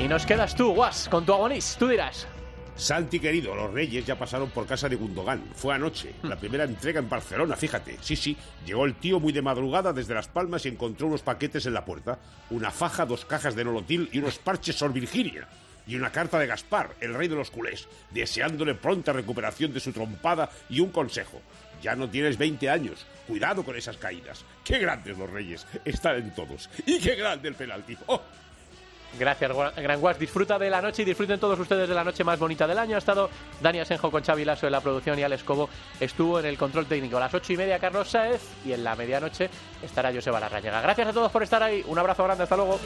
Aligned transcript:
Y 0.00 0.08
nos 0.08 0.26
quedas 0.26 0.54
tú, 0.54 0.72
Guas, 0.74 1.08
con 1.08 1.24
tu 1.24 1.32
agonís. 1.32 1.76
Tú 1.78 1.88
dirás. 1.88 2.26
Santi 2.76 3.20
querido, 3.20 3.54
los 3.54 3.72
Reyes 3.72 4.04
ya 4.04 4.16
pasaron 4.18 4.50
por 4.50 4.66
casa 4.66 4.88
de 4.88 4.96
Gundogan. 4.96 5.44
Fue 5.54 5.72
anoche, 5.74 6.12
Hmm. 6.22 6.26
la 6.28 6.36
primera 6.36 6.64
entrega 6.64 6.98
en 6.98 7.08
Barcelona, 7.08 7.54
fíjate. 7.56 7.98
Sí, 8.00 8.16
sí, 8.16 8.36
llegó 8.66 8.84
el 8.84 8.96
tío 8.96 9.20
muy 9.20 9.32
de 9.32 9.42
madrugada 9.42 9.92
desde 9.92 10.14
Las 10.14 10.26
Palmas 10.26 10.66
y 10.66 10.68
encontró 10.70 11.06
unos 11.06 11.22
paquetes 11.22 11.66
en 11.66 11.74
la 11.74 11.84
puerta. 11.84 12.18
Una 12.50 12.72
faja, 12.72 13.06
dos 13.06 13.24
cajas 13.24 13.54
de 13.54 13.64
nolotil 13.64 14.08
y 14.12 14.18
unos 14.18 14.38
parches 14.38 14.74
Sor 14.76 14.92
Virginia. 14.92 15.46
Y 15.86 15.94
una 15.96 16.10
carta 16.10 16.38
de 16.38 16.46
Gaspar, 16.46 16.94
el 17.00 17.14
rey 17.14 17.28
de 17.28 17.36
los 17.36 17.50
culés, 17.50 17.86
deseándole 18.10 18.74
pronta 18.74 19.12
recuperación 19.12 19.72
de 19.72 19.80
su 19.80 19.92
trompada 19.92 20.50
y 20.70 20.80
un 20.80 20.88
consejo. 20.90 21.40
Ya 21.82 21.94
no 21.94 22.08
tienes 22.08 22.38
20 22.38 22.70
años. 22.70 23.04
Cuidado 23.28 23.62
con 23.62 23.76
esas 23.76 23.98
caídas. 23.98 24.44
Qué 24.64 24.78
grandes 24.78 25.16
los 25.18 25.30
Reyes. 25.30 25.66
Están 25.84 26.16
en 26.16 26.34
todos. 26.34 26.68
Y 26.86 26.98
qué 26.98 27.14
grande 27.14 27.48
el 27.48 27.54
penalti. 27.54 27.96
¡Oh! 28.06 28.20
Gracias, 29.18 29.50
Gran 29.76 30.00
Guas. 30.00 30.18
Disfruta 30.18 30.58
de 30.58 30.70
la 30.70 30.82
noche 30.82 31.02
y 31.02 31.04
disfruten 31.04 31.38
todos 31.38 31.58
ustedes 31.58 31.88
de 31.88 31.94
la 31.94 32.04
noche 32.04 32.24
más 32.24 32.38
bonita 32.38 32.66
del 32.66 32.78
año. 32.78 32.96
Ha 32.96 32.98
estado 32.98 33.30
Dani 33.60 33.80
Asenjo 33.80 34.10
con 34.10 34.22
Xavi 34.22 34.44
Lasso 34.44 34.66
en 34.66 34.72
la 34.72 34.80
producción 34.80 35.18
y 35.18 35.22
Alex 35.22 35.44
Cobo 35.44 35.68
estuvo 36.00 36.40
en 36.40 36.46
el 36.46 36.58
control 36.58 36.86
técnico. 36.86 37.16
A 37.16 37.20
las 37.20 37.34
ocho 37.34 37.52
y 37.52 37.56
media 37.56 37.78
Carlos 37.78 38.10
Saez 38.10 38.42
y 38.64 38.72
en 38.72 38.82
la 38.84 38.96
medianoche 38.96 39.48
estará 39.82 40.12
Joseba 40.12 40.40
Larrañaga. 40.40 40.80
Gracias 40.80 41.08
a 41.08 41.12
todos 41.12 41.30
por 41.30 41.42
estar 41.42 41.62
ahí. 41.62 41.84
Un 41.86 41.98
abrazo 41.98 42.24
grande. 42.24 42.42
Hasta 42.42 42.56
luego. 42.56 42.78